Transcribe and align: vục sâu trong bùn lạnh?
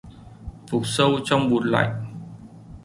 vục 0.69 0.81
sâu 0.85 1.19
trong 1.23 1.49
bùn 1.49 1.67
lạnh? 1.71 2.05